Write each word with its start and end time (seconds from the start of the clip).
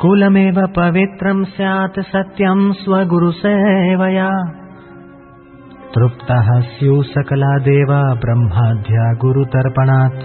कुलमेव 0.00 0.54
पवित्रम् 0.54 1.44
स्यात् 1.44 2.00
सत्यम् 2.00 2.72
स्वगुरुसेवया। 2.72 4.30
तृप्तः 5.94 6.60
स्युः 6.60 7.02
सकला 7.02 7.58
देवा 7.58 8.14
ब्रह्माद्या 8.14 9.12
गुरुतर्पणात्। 9.12 10.22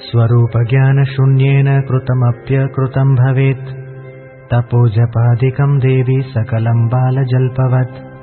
स्वरूपज्ञानशून्येन 0.00 1.80
कृतमप्यकृतम् 1.80 3.16
भवेत्। 3.16 3.84
तपोजपादिकम् 4.54 5.78
देवी 5.78 6.22
सकलम् 6.22 6.88
बालजल्पवत्। 6.88 8.14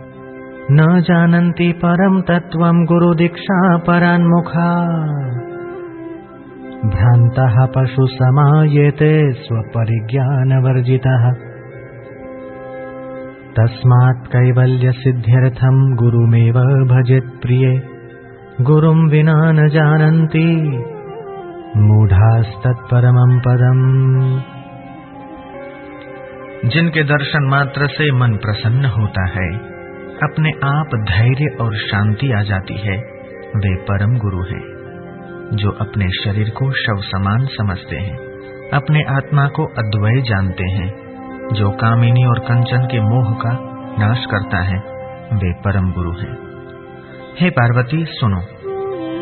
न 0.72 1.02
जानन्ति 1.02 1.72
परम् 1.72 2.22
तत्त्वम् 2.22 2.86
गुरुदीक्षा 2.86 3.78
परान्मुखा 3.78 4.88
भ्रान्तः 6.86 7.66
पशुसमायेते, 7.66 9.34
स्वपरिज्ञानवर्जितः। 9.34 11.32
तस्मात् 13.60 14.28
कैवल्यसिद्ध्यर्थम् 14.28 15.96
गुरुमेव 15.96 16.54
भजेत् 16.64 17.42
प्रिये। 17.42 17.82
गुरुम् 18.62 19.12
विना 19.12 19.52
न 19.52 19.68
जानन्ति। 19.68 20.56
मूढास्तत्परमम् 21.78 23.40
पदम्। 23.40 24.42
जिनके 26.70 27.04
दर्शन 27.04 27.48
मात्र 27.48 27.88
से 27.88 28.12
मन 28.12 28.32
प्रसन्न 28.32 28.86
होता 28.86 29.28
है, 29.28 29.56
अपने 30.24 30.50
आप 30.50 31.06
धैर्य 31.10 31.58
और 31.62 31.76
शांति 31.76 32.32
आ 32.32 32.42
जाती 32.42 32.74
है। 32.74 32.98
वे 33.56 33.76
परम 33.76 34.18
गुरु 34.18 34.44
हैं। 34.44 34.71
जो 35.54 35.72
अपने 35.72 36.10
शरीर 36.24 36.50
को 36.50 36.72
शव 36.72 37.02
समान 37.02 37.46
समझते 37.46 37.96
हैं, 37.96 38.18
अपने 38.74 39.04
आत्मा 39.04 39.48
को 39.48 39.66
अद्वय 39.66 40.22
जानते 40.22 40.64
हैं, 40.64 41.12
जो 41.54 41.72
कामिनी 41.72 42.26
और 42.26 42.40
कंचन 42.40 42.82
के 42.82 43.00
मोह 43.00 43.34
का 43.34 43.58
नाश 44.00 44.26
करता 44.32 44.58
है, 44.58 44.78
वे 45.34 45.54
परम 45.54 45.92
गुरु 45.92 46.12
हैं। 46.12 46.38
हे 47.40 47.50
पार्वती, 47.50 48.06
सुनो। 48.10 48.42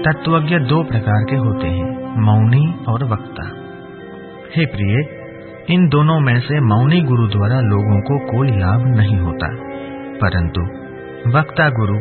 तत्वज्ञ 0.04 0.60
दो 0.60 0.84
प्रकार 0.84 1.24
के 1.30 1.36
होते 1.36 1.68
हैं, 1.68 2.20
मौनी 2.22 2.86
और 2.90 3.04
वक्ता। 3.04 3.44
हे 4.56 4.66
प्रिय, 4.66 5.20
इन 5.70 5.90
दोनों 5.90 6.20
में 6.20 6.40
से 6.40 6.62
मौनी 6.62 7.02
गुरु 7.02 7.28
द्वारा 7.28 7.60
लोगों 7.60 8.02
को 8.02 8.20
कोई 8.20 8.48
लाभ 8.48 8.84
नहीं 8.88 9.18
होता। 9.18 9.48
परंतु 10.18 10.62
वक्ता 11.38 11.70
गुरु 11.70 12.00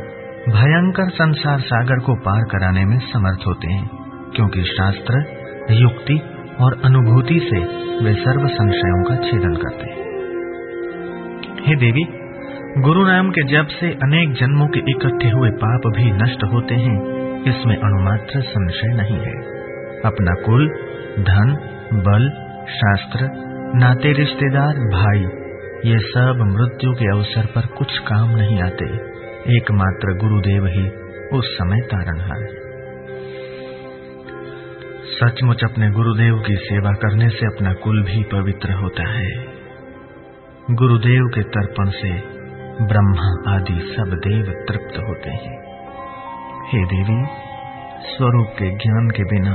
भयंकर 0.53 1.11
संसार 1.11 1.59
सागर 1.61 1.99
को 1.99 2.15
पार 2.15 2.43
कराने 2.43 2.85
में 2.85 2.99
समर्थ 2.99 3.47
होते 3.47 3.73
हैं। 3.73 3.98
क्योंकि 4.39 4.63
शास्त्र, 4.63 5.25
युक्ति 5.71 6.21
और 6.61 6.81
अनुभूति 6.85 7.41
से 7.41 7.59
वे 8.05 8.15
सर्व 8.15 8.49
संशयों 8.49 9.05
का 9.05 9.17
छेदन 9.17 9.55
करते 9.55 9.91
हैं। 9.91 9.99
हे 11.67 11.77
देवी, 11.77 12.05
गुरु 12.83 13.07
नाम 13.07 13.31
के 13.31 13.43
जब 13.43 13.67
से 13.67 13.87
अनेक 13.91 14.33
जन्मों 14.33 14.67
के 14.67 14.81
इकट्ठे 14.81 15.29
हुए 15.29 15.51
पाप 15.51 15.81
भी 15.87 16.13
नष्ट 16.13 16.45
होते 16.45 16.75
हैं, 16.75 17.05
इसमें 17.43 17.77
अणुमात्र 17.77 18.41
संशय 18.41 18.89
नहीं 18.89 19.17
है। 19.17 19.35
अपना 20.01 20.43
कुल, 20.47 20.69
धन, 21.19 21.57
बल, 21.93 22.31
शास्त्र, 22.71 23.31
नाते, 23.75 24.13
रिश्तेदार, 24.13 24.75
भाई, 24.75 25.27
ये 25.91 25.99
सब 25.99 26.57
मृत्यु 26.57 26.93
के 26.93 27.11
अवसर 27.17 27.47
पर 27.47 27.67
कुछ 27.67 27.99
काम 27.99 28.31
नहीं 28.31 28.63
आते। 28.63 28.85
एकमात्र 29.57 30.19
गुरुदेव 30.19 30.67
ही 30.67 30.89
उस 31.39 31.59
समय 31.59 31.81
तारणहार 31.81 32.43
है। 32.43 32.68
सचमुच 35.09 35.65
अपने 35.65 35.91
गुरुदेव 35.91 36.43
की 36.47 36.57
सेवा 36.57 36.91
करने 36.91 37.29
से 37.29 37.47
अपना 37.47 37.73
कुल 37.73 38.03
भी 38.03 38.23
पवित्र 38.23 38.73
होता 38.73 39.09
है। 39.09 39.47
गुरुदेव 40.71 41.25
के 41.35 41.43
तर्पण 41.43 41.91
से 41.91 42.13
ब्रह्मा 42.85 43.57
आदि 43.57 43.95
सब 43.97 44.15
देव 44.15 44.45
तृप्त 44.45 44.99
होते 44.99 45.31
हैं। 45.31 45.59
हे 46.67 46.85
देवी, 46.85 47.27
स्वरूप 48.01 48.47
के 48.47 48.71
ज्ञान 48.71 49.11
के 49.11 49.25
बिना 49.25 49.55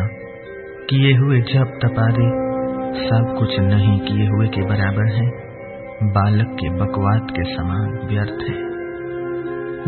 किए 0.89 1.13
हुए 1.13 1.41
जब 1.41 1.63
तपादे 1.63 2.43
सब 3.07 3.35
कुछ 3.39 3.59
नहीं 3.59 3.99
किए 3.99 4.27
हुए 4.27 4.47
के 4.47 4.61
बराबर 4.61 5.13
है। 5.13 5.27
बालक 6.03 6.47
के 6.47 6.69
बकवाद 6.69 7.27
के 7.31 7.43
समान 7.55 8.07
व्यर्थ 8.07 8.49
है। 8.49 8.63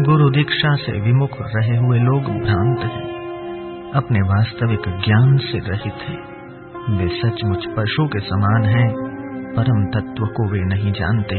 गुरु 0.04 0.30
दीक्षा 0.30 0.76
से 0.76 1.00
विमुख 1.00 1.38
रहे 1.42 1.78
हुए 1.78 2.00
लोग 2.00 2.24
भ्रांत 2.24 2.80
हैं। 2.80 3.15
अपने 3.96 4.22
वास्तविक 4.22 4.80
ज्ञान 4.80 5.38
से 5.38 5.60
रहित 5.60 5.94
हैं। 5.94 6.36
वे 6.98 7.08
सचमुच 7.08 7.66
पशु 7.78 8.08
के 8.08 8.20
समान 8.20 8.64
हैं, 8.64 8.90
परम 9.54 9.86
तत्व 9.86 10.26
को 10.26 10.52
वे 10.52 10.60
नहीं 10.60 10.92
जानते। 10.92 11.36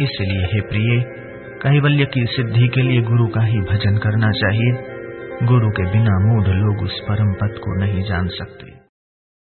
इसलिए 0.00 0.46
हे 0.54 0.60
प्रिय, 0.60 1.00
कैवल्य 1.62 2.04
की 2.04 2.26
सिद्धि 2.26 2.68
के 2.68 2.82
लिए 2.82 3.02
गुरु 3.02 3.26
का 3.26 3.40
ही 3.40 3.60
भजन 3.60 3.96
करना 3.96 4.30
चाहिए। 4.30 4.72
गुरु 5.46 5.70
के 5.70 5.90
बिना 5.90 6.32
मूढ़ 6.32 6.48
लोग 6.48 6.82
उस 6.82 7.00
परम 7.00 7.32
पद 7.32 7.58
को 7.58 7.80
नहीं 7.80 8.02
जान 8.02 8.26
सकते। 8.26 8.79